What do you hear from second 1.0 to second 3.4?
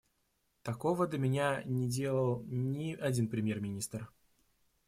до меня не делал ни один